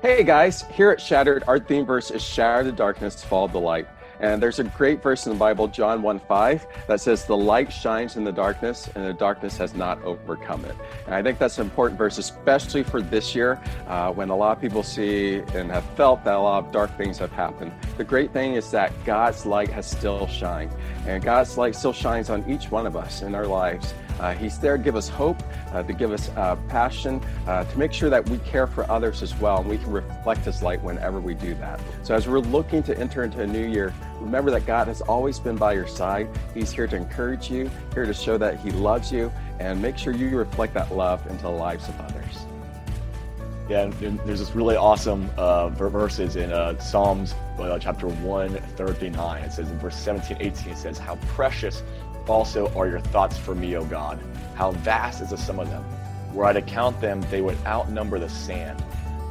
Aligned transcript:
Hey 0.00 0.22
guys, 0.22 0.62
here 0.72 0.90
at 0.90 1.00
Shattered, 1.00 1.42
our 1.48 1.58
theme 1.58 1.84
verse 1.84 2.12
is 2.12 2.22
Shatter 2.22 2.62
the 2.62 2.70
darkness, 2.70 3.24
fall 3.24 3.48
the 3.48 3.58
light. 3.58 3.88
And 4.20 4.40
there's 4.40 4.60
a 4.60 4.64
great 4.64 5.02
verse 5.02 5.26
in 5.26 5.32
the 5.32 5.38
Bible, 5.38 5.66
John 5.66 6.02
1 6.02 6.20
5, 6.20 6.66
that 6.86 7.00
says, 7.00 7.24
The 7.24 7.36
light 7.36 7.72
shines 7.72 8.16
in 8.16 8.22
the 8.22 8.30
darkness, 8.30 8.88
and 8.94 9.04
the 9.04 9.12
darkness 9.12 9.56
has 9.56 9.74
not 9.74 10.00
overcome 10.04 10.64
it. 10.66 10.76
And 11.06 11.16
I 11.16 11.22
think 11.24 11.40
that's 11.40 11.58
an 11.58 11.64
important 11.64 11.98
verse, 11.98 12.18
especially 12.18 12.84
for 12.84 13.02
this 13.02 13.34
year 13.34 13.60
uh, 13.88 14.12
when 14.12 14.28
a 14.28 14.36
lot 14.36 14.56
of 14.56 14.60
people 14.60 14.84
see 14.84 15.42
and 15.54 15.68
have 15.72 15.84
felt 15.96 16.22
that 16.22 16.34
a 16.34 16.38
lot 16.38 16.64
of 16.64 16.70
dark 16.70 16.96
things 16.96 17.18
have 17.18 17.32
happened. 17.32 17.72
The 17.98 18.04
great 18.04 18.32
thing 18.32 18.54
is 18.54 18.70
that 18.70 18.92
God's 19.04 19.44
light 19.44 19.70
has 19.70 19.84
still 19.84 20.28
shined, 20.28 20.70
and 21.04 21.20
God's 21.20 21.58
light 21.58 21.74
still 21.74 21.92
shines 21.92 22.30
on 22.30 22.48
each 22.48 22.70
one 22.70 22.86
of 22.86 22.96
us 22.96 23.22
in 23.22 23.34
our 23.34 23.44
lives. 23.44 23.92
Uh, 24.20 24.34
he's 24.34 24.56
there 24.56 24.76
to 24.76 24.82
give 24.82 24.94
us 24.94 25.08
hope, 25.08 25.42
uh, 25.72 25.82
to 25.82 25.92
give 25.92 26.12
us 26.12 26.30
uh, 26.36 26.54
passion, 26.68 27.20
uh, 27.48 27.64
to 27.64 27.76
make 27.76 27.92
sure 27.92 28.08
that 28.08 28.28
we 28.28 28.38
care 28.38 28.68
for 28.68 28.88
others 28.88 29.20
as 29.20 29.34
well, 29.40 29.58
and 29.58 29.68
we 29.68 29.78
can 29.78 29.90
reflect 29.90 30.44
His 30.44 30.62
light 30.62 30.80
whenever 30.80 31.20
we 31.20 31.34
do 31.34 31.54
that. 31.54 31.80
So, 32.04 32.14
as 32.14 32.28
we're 32.28 32.38
looking 32.38 32.84
to 32.84 32.96
enter 32.96 33.24
into 33.24 33.42
a 33.42 33.46
new 33.48 33.66
year, 33.66 33.92
remember 34.20 34.52
that 34.52 34.64
God 34.64 34.86
has 34.86 35.00
always 35.00 35.40
been 35.40 35.56
by 35.56 35.72
your 35.72 35.88
side. 35.88 36.28
He's 36.54 36.70
here 36.70 36.86
to 36.86 36.94
encourage 36.94 37.50
you, 37.50 37.68
here 37.94 38.06
to 38.06 38.14
show 38.14 38.38
that 38.38 38.60
He 38.60 38.70
loves 38.70 39.10
you, 39.10 39.32
and 39.58 39.82
make 39.82 39.98
sure 39.98 40.12
you 40.12 40.38
reflect 40.38 40.72
that 40.74 40.94
love 40.94 41.26
into 41.26 41.42
the 41.42 41.50
lives 41.50 41.88
of 41.88 42.00
others. 42.00 42.47
Yeah, 43.68 43.82
and 43.82 44.18
there's 44.20 44.38
this 44.38 44.54
really 44.54 44.76
awesome 44.76 45.30
uh, 45.36 45.68
verses 45.68 46.36
in 46.36 46.50
uh, 46.50 46.78
Psalms 46.78 47.34
uh, 47.58 47.78
chapter 47.78 48.08
139. 48.08 49.42
It 49.42 49.52
says 49.52 49.70
in 49.70 49.78
verse 49.78 49.96
17, 49.96 50.38
18, 50.40 50.72
it 50.72 50.78
says, 50.78 50.96
How 50.96 51.16
precious 51.26 51.82
also 52.26 52.72
are 52.74 52.88
your 52.88 53.00
thoughts 53.00 53.36
for 53.36 53.54
me, 53.54 53.76
O 53.76 53.84
God. 53.84 54.18
How 54.54 54.70
vast 54.72 55.20
is 55.20 55.30
the 55.30 55.36
sum 55.36 55.58
of 55.58 55.68
them. 55.68 55.84
Were 56.32 56.46
I 56.46 56.54
to 56.54 56.62
count 56.62 56.98
them, 57.02 57.20
they 57.30 57.42
would 57.42 57.58
outnumber 57.66 58.18
the 58.18 58.30
sand. 58.30 58.80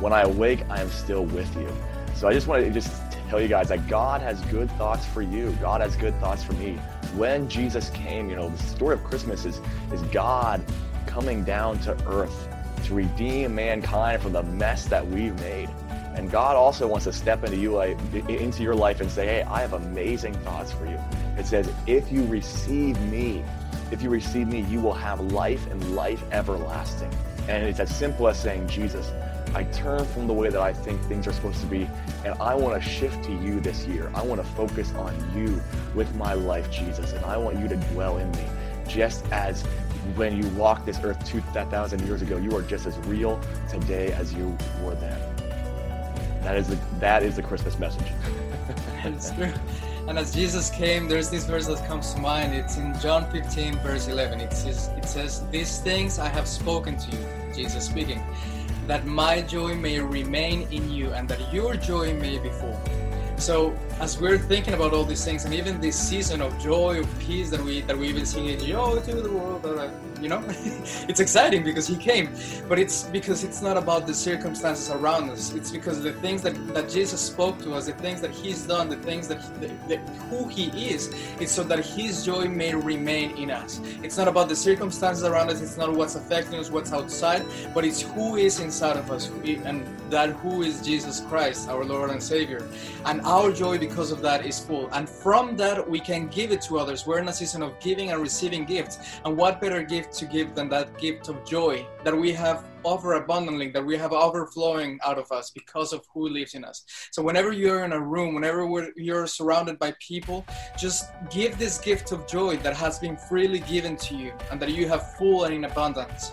When 0.00 0.12
I 0.12 0.22
awake, 0.22 0.64
I 0.68 0.82
am 0.82 0.90
still 0.90 1.24
with 1.24 1.54
you. 1.56 1.72
So 2.14 2.28
I 2.28 2.34
just 2.34 2.46
want 2.46 2.62
to 2.62 2.70
just 2.70 2.92
tell 3.30 3.40
you 3.40 3.48
guys 3.48 3.68
that 3.68 3.88
God 3.88 4.20
has 4.20 4.40
good 4.42 4.70
thoughts 4.72 5.06
for 5.06 5.22
you. 5.22 5.56
God 5.62 5.80
has 5.80 5.96
good 5.96 6.18
thoughts 6.20 6.44
for 6.44 6.52
me. 6.54 6.74
When 7.16 7.48
Jesus 7.48 7.88
came, 7.90 8.28
you 8.28 8.36
know, 8.36 8.50
the 8.50 8.58
story 8.58 8.94
of 8.94 9.02
Christmas 9.02 9.46
is, 9.46 9.62
is 9.92 10.02
God 10.12 10.62
coming 11.06 11.42
down 11.42 11.78
to 11.80 11.96
earth 12.06 12.48
to 12.86 12.94
redeem 12.94 13.54
mankind 13.54 14.22
from 14.22 14.32
the 14.32 14.42
mess 14.42 14.86
that 14.86 15.06
we've 15.06 15.38
made. 15.40 15.68
And 16.14 16.30
God 16.30 16.56
also 16.56 16.86
wants 16.86 17.04
to 17.04 17.12
step 17.12 17.44
into 17.44 17.58
you 17.58 17.80
into 17.80 18.62
your 18.62 18.74
life 18.74 19.00
and 19.00 19.10
say, 19.10 19.26
"Hey, 19.26 19.42
I 19.42 19.60
have 19.60 19.74
amazing 19.74 20.34
thoughts 20.34 20.72
for 20.72 20.86
you." 20.86 20.98
It 21.36 21.46
says, 21.46 21.70
"If 21.86 22.10
you 22.10 22.24
receive 22.24 22.98
me, 23.10 23.44
if 23.90 24.02
you 24.02 24.08
receive 24.08 24.48
me, 24.48 24.60
you 24.62 24.80
will 24.80 24.94
have 24.94 25.20
life 25.20 25.70
and 25.70 25.94
life 25.94 26.22
everlasting." 26.32 27.10
And 27.48 27.64
it's 27.64 27.80
as 27.80 27.94
simple 27.94 28.28
as 28.28 28.38
saying, 28.38 28.66
"Jesus, 28.66 29.12
I 29.54 29.64
turn 29.64 30.04
from 30.06 30.26
the 30.26 30.32
way 30.32 30.48
that 30.48 30.60
I 30.60 30.72
think 30.72 31.00
things 31.02 31.26
are 31.26 31.32
supposed 31.32 31.60
to 31.60 31.66
be, 31.66 31.88
and 32.24 32.34
I 32.40 32.54
want 32.54 32.82
to 32.82 32.88
shift 32.88 33.22
to 33.24 33.32
you 33.32 33.60
this 33.60 33.86
year. 33.86 34.10
I 34.14 34.22
want 34.22 34.40
to 34.40 34.46
focus 34.54 34.92
on 34.96 35.14
you 35.34 35.60
with 35.94 36.12
my 36.16 36.34
life, 36.34 36.70
Jesus, 36.70 37.12
and 37.12 37.24
I 37.24 37.36
want 37.36 37.58
you 37.58 37.68
to 37.68 37.76
dwell 37.92 38.18
in 38.18 38.30
me, 38.32 38.44
just 38.88 39.24
as 39.32 39.64
when 40.14 40.40
you 40.40 40.48
walked 40.50 40.86
this 40.86 41.00
earth 41.02 41.24
2,000 41.24 42.06
years 42.06 42.22
ago, 42.22 42.36
you 42.36 42.54
are 42.56 42.62
just 42.62 42.86
as 42.86 42.96
real 42.98 43.40
today 43.68 44.12
as 44.12 44.32
you 44.32 44.56
were 44.82 44.94
then. 44.94 45.20
That 46.42 46.56
is 46.56 46.68
the 46.68 46.78
that 47.00 47.22
is 47.24 47.36
the 47.36 47.42
Christmas 47.42 47.78
message. 47.78 48.06
it's 49.04 49.30
true. 49.32 49.52
And 50.08 50.18
as 50.18 50.32
Jesus 50.32 50.70
came, 50.70 51.08
there's 51.08 51.30
this 51.30 51.44
verse 51.44 51.66
that 51.66 51.84
comes 51.86 52.14
to 52.14 52.20
mind. 52.20 52.54
It's 52.54 52.76
in 52.76 52.98
John 53.00 53.30
15, 53.30 53.78
verse 53.80 54.06
11. 54.08 54.40
It 54.40 54.52
says, 54.52 54.88
it 54.96 55.04
says, 55.04 55.46
These 55.50 55.80
things 55.80 56.18
I 56.18 56.28
have 56.28 56.46
spoken 56.46 56.96
to 56.96 57.10
you, 57.10 57.26
Jesus 57.54 57.86
speaking, 57.86 58.22
that 58.86 59.04
my 59.04 59.42
joy 59.42 59.74
may 59.74 59.98
remain 59.98 60.62
in 60.70 60.90
you 60.90 61.10
and 61.12 61.28
that 61.28 61.52
your 61.52 61.74
joy 61.74 62.14
may 62.14 62.38
be 62.38 62.50
full. 62.50 62.80
So 63.36 63.76
as 64.00 64.20
we're 64.20 64.38
thinking 64.38 64.74
about 64.74 64.92
all 64.92 65.04
these 65.04 65.24
things, 65.24 65.44
and 65.44 65.54
even 65.54 65.80
this 65.80 65.98
season 65.98 66.42
of 66.42 66.58
joy, 66.58 67.00
of 67.00 67.18
peace 67.18 67.50
that 67.50 67.60
we 67.60 67.80
that 67.82 67.96
we've 67.96 68.14
been 68.14 68.26
singing, 68.26 68.58
joy 68.58 69.00
to 69.00 69.14
the 69.22 69.32
world, 69.32 69.64
you 70.20 70.28
know, 70.28 70.42
it's 70.48 71.20
exciting 71.20 71.62
because 71.62 71.86
He 71.86 71.96
came. 71.96 72.34
But 72.68 72.78
it's 72.78 73.04
because 73.04 73.44
it's 73.44 73.62
not 73.62 73.76
about 73.76 74.06
the 74.06 74.14
circumstances 74.14 74.90
around 74.90 75.30
us. 75.30 75.54
It's 75.54 75.70
because 75.70 76.02
the 76.02 76.12
things 76.12 76.42
that 76.42 76.54
that 76.74 76.90
Jesus 76.90 77.20
spoke 77.20 77.58
to 77.60 77.74
us, 77.74 77.86
the 77.86 77.92
things 77.92 78.20
that 78.20 78.30
He's 78.30 78.66
done, 78.66 78.88
the 78.88 78.96
things 78.96 79.28
that 79.28 79.40
who 80.28 80.46
He 80.48 80.66
is. 80.90 81.14
It's 81.40 81.52
so 81.52 81.64
that 81.64 81.84
His 81.84 82.24
joy 82.24 82.48
may 82.48 82.74
remain 82.74 83.30
in 83.36 83.50
us. 83.50 83.80
It's 84.02 84.18
not 84.18 84.28
about 84.28 84.48
the 84.48 84.56
circumstances 84.56 85.24
around 85.24 85.50
us. 85.50 85.62
It's 85.62 85.76
not 85.76 85.92
what's 85.94 86.16
affecting 86.16 86.58
us, 86.58 86.70
what's 86.70 86.92
outside, 86.92 87.44
but 87.74 87.84
it's 87.84 88.02
who 88.02 88.36
is 88.36 88.60
inside 88.60 88.96
of 88.96 89.10
us, 89.10 89.28
and 89.28 89.86
that 90.10 90.30
who 90.30 90.62
is 90.62 90.82
Jesus 90.82 91.20
Christ, 91.20 91.68
our 91.68 91.84
Lord 91.84 92.10
and 92.10 92.22
Savior, 92.22 92.66
and 93.04 93.20
our 93.22 93.52
joy 93.52 93.78
because 93.88 94.10
of 94.10 94.20
that 94.22 94.44
is 94.44 94.58
full. 94.58 94.88
And 94.92 95.08
from 95.08 95.56
that, 95.56 95.88
we 95.88 96.00
can 96.00 96.26
give 96.28 96.50
it 96.50 96.60
to 96.62 96.78
others. 96.78 97.06
We're 97.06 97.18
in 97.18 97.28
a 97.28 97.32
season 97.32 97.62
of 97.62 97.78
giving 97.80 98.10
and 98.10 98.20
receiving 98.20 98.64
gifts. 98.64 98.98
And 99.24 99.36
what 99.36 99.60
better 99.60 99.82
gift 99.82 100.12
to 100.18 100.24
give 100.26 100.54
than 100.54 100.68
that 100.70 100.98
gift 100.98 101.28
of 101.28 101.44
joy 101.44 101.86
that 102.04 102.16
we 102.16 102.32
have 102.32 102.64
over 102.84 103.14
abundantly, 103.14 103.68
that 103.70 103.84
we 103.84 103.96
have 103.96 104.12
overflowing 104.12 104.98
out 105.04 105.18
of 105.18 105.30
us 105.32 105.50
because 105.50 105.92
of 105.92 106.04
who 106.12 106.28
lives 106.28 106.54
in 106.54 106.64
us. 106.64 106.84
So, 107.10 107.22
whenever 107.22 107.52
you're 107.52 107.84
in 107.84 107.92
a 107.92 108.00
room, 108.00 108.34
whenever 108.34 108.62
you're 108.96 109.26
surrounded 109.26 109.78
by 109.78 109.94
people, 110.00 110.44
just 110.78 111.10
give 111.30 111.58
this 111.58 111.78
gift 111.78 112.12
of 112.12 112.26
joy 112.26 112.56
that 112.58 112.76
has 112.76 112.98
been 112.98 113.16
freely 113.16 113.60
given 113.60 113.96
to 114.08 114.16
you 114.16 114.32
and 114.50 114.60
that 114.60 114.72
you 114.72 114.88
have 114.88 115.14
full 115.16 115.44
and 115.44 115.54
in 115.54 115.64
abundance. 115.64 116.32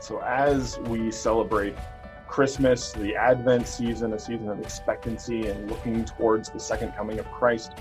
So, 0.00 0.20
as 0.20 0.78
we 0.80 1.10
celebrate 1.10 1.74
Christmas, 2.34 2.90
the 2.90 3.14
Advent 3.14 3.64
season, 3.68 4.12
a 4.12 4.18
season 4.18 4.48
of 4.48 4.58
expectancy 4.58 5.46
and 5.46 5.70
looking 5.70 6.04
towards 6.04 6.50
the 6.50 6.58
second 6.58 6.90
coming 6.96 7.20
of 7.20 7.30
Christ, 7.30 7.74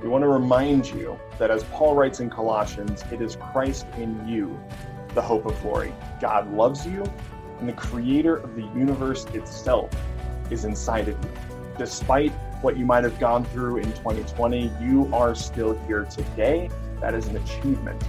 we 0.00 0.08
want 0.08 0.22
to 0.22 0.28
remind 0.28 0.86
you 0.86 1.18
that 1.40 1.50
as 1.50 1.64
Paul 1.64 1.96
writes 1.96 2.20
in 2.20 2.30
Colossians, 2.30 3.02
it 3.10 3.20
is 3.20 3.34
Christ 3.34 3.84
in 3.98 4.28
you, 4.28 4.60
the 5.14 5.20
hope 5.20 5.44
of 5.44 5.60
glory. 5.60 5.92
God 6.20 6.48
loves 6.54 6.86
you, 6.86 7.02
and 7.58 7.68
the 7.68 7.72
creator 7.72 8.36
of 8.36 8.54
the 8.54 8.62
universe 8.78 9.24
itself 9.34 9.90
is 10.50 10.64
inside 10.64 11.08
of 11.08 11.24
you. 11.24 11.30
Despite 11.76 12.30
what 12.62 12.76
you 12.76 12.86
might 12.86 13.02
have 13.02 13.18
gone 13.18 13.44
through 13.46 13.78
in 13.78 13.92
2020, 13.94 14.70
you 14.80 15.10
are 15.12 15.34
still 15.34 15.76
here 15.88 16.04
today. 16.04 16.70
That 17.00 17.14
is 17.14 17.26
an 17.26 17.38
achievement. 17.38 18.00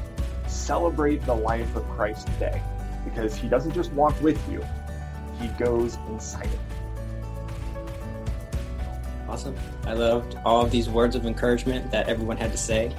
Celebrate 0.45 1.25
the 1.25 1.33
life 1.33 1.75
of 1.75 1.89
Christ 1.89 2.27
today 2.27 2.61
because 3.03 3.35
he 3.35 3.47
doesn't 3.47 3.73
just 3.73 3.91
walk 3.93 4.21
with 4.21 4.39
you, 4.47 4.63
he 5.39 5.47
goes 5.49 5.97
inside 6.09 6.45
it. 6.45 6.59
Awesome. 9.27 9.55
I 9.85 9.93
loved 9.93 10.37
all 10.45 10.63
of 10.63 10.71
these 10.71 10.89
words 10.89 11.15
of 11.15 11.25
encouragement 11.25 11.91
that 11.91 12.07
everyone 12.07 12.37
had 12.37 12.51
to 12.51 12.57
say. 12.57 12.95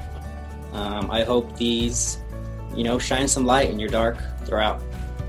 Um, 0.73 1.11
I 1.11 1.25
hope 1.25 1.57
these, 1.57 2.19
you 2.75 2.85
know, 2.85 2.99
shine 2.99 3.29
some 3.29 3.47
light 3.47 3.71
in 3.71 3.79
your 3.79 3.89
dark 3.89 4.19
throughout 4.45 4.83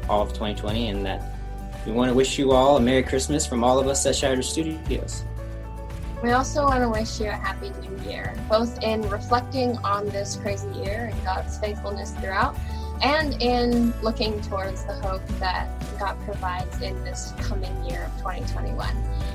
all 0.10 0.22
of 0.22 0.30
2020, 0.30 0.90
and 0.90 1.06
that 1.06 1.24
we 1.86 1.94
want 1.94 2.10
to 2.10 2.14
wish 2.14 2.38
you 2.38 2.52
all 2.52 2.78
a 2.78 2.82
Merry 2.82 3.04
Christmas 3.04 3.46
from 3.46 3.64
all 3.64 3.80
of 3.80 3.88
us 3.88 4.06
at 4.06 4.16
Shattered 4.16 4.44
Studios. 4.44 5.24
We 6.22 6.32
also 6.32 6.66
want 6.66 6.82
to 6.82 6.90
wish 6.90 7.22
you 7.22 7.28
a 7.28 7.32
happy 7.32 7.72
new 7.82 8.10
year, 8.10 8.36
both 8.50 8.84
in 8.84 9.02
reflecting 9.10 9.78
on 9.78 10.10
this 10.10 10.36
crazy 10.36 10.68
year 10.72 11.12
and 11.14 11.24
God's 11.24 11.58
faithfulness 11.60 12.12
throughout, 12.12 12.58
and 13.02 13.42
in 13.42 13.94
looking 14.02 14.40
towards 14.42 14.84
the 14.84 14.94
hope 14.94 15.26
that 15.40 15.70
God 16.00 16.20
provides 16.26 16.82
in 16.82 17.02
this 17.04 17.34
coming 17.40 17.74
year 17.86 18.06
of 18.06 18.18
2021. 18.18 18.90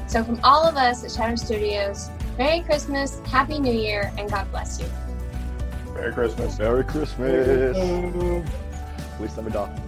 So, 0.06 0.22
from 0.22 0.38
all 0.44 0.66
of 0.66 0.76
us 0.76 1.04
at 1.04 1.10
Shattered 1.10 1.38
Studios, 1.38 2.10
Merry 2.38 2.60
Christmas, 2.60 3.20
Happy 3.26 3.58
New 3.58 3.72
Year, 3.72 4.12
and 4.19 4.30
God 4.30 4.50
bless 4.50 4.80
you. 4.80 4.86
Merry 5.94 6.12
Christmas. 6.12 6.58
Merry 6.58 6.84
Christmas. 6.84 7.76
Please 9.16 9.36
let 9.36 9.47
me 9.47 9.52